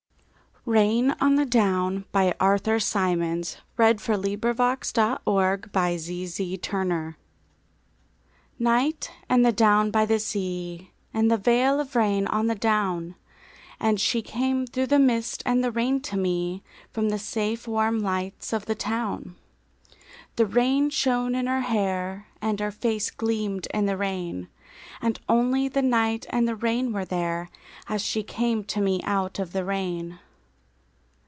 [0.63, 2.05] RAIN ON THE DOWN.
[8.59, 13.15] NIGHT, and the down by the sea, And the veil of rain on the down;
[13.79, 16.61] And she came through the mist and the rain to me
[16.93, 19.35] From the safe warm lights of the town.
[20.35, 24.47] The rain shone in her hair, And her face gleamed in the rain;
[25.01, 27.49] And only the night and the rain were there
[27.89, 30.19] As she came to me out of the rain.